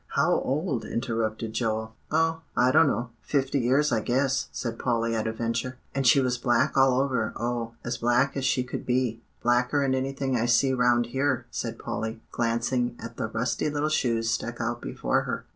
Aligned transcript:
"How 0.15 0.39
old?" 0.39 0.83
interrupted 0.83 1.53
Joel. 1.53 1.93
"Oh! 2.09 2.41
I 2.57 2.71
don't 2.71 2.87
know. 2.87 3.11
Fifty 3.21 3.59
years, 3.59 3.91
I 3.91 3.99
guess," 3.99 4.47
said 4.51 4.79
Polly 4.79 5.13
at 5.15 5.27
a 5.27 5.31
venture. 5.31 5.77
"And 5.93 6.07
she 6.07 6.19
was 6.19 6.39
black 6.39 6.75
all 6.75 6.99
over, 6.99 7.33
oh! 7.35 7.75
as 7.85 7.97
black 7.99 8.35
as 8.35 8.43
she 8.43 8.63
could 8.63 8.83
be 8.83 9.21
blacker'n 9.43 9.93
anything 9.93 10.35
I 10.35 10.47
see 10.47 10.73
round 10.73 11.05
here," 11.05 11.45
said 11.51 11.77
Polly, 11.77 12.19
glancing 12.31 12.95
at 12.99 13.17
the 13.17 13.27
rusty 13.27 13.69
little 13.69 13.89
shoes 13.89 14.31
stuck 14.31 14.59
out 14.59 14.81
before 14.81 15.21
her. 15.21 15.45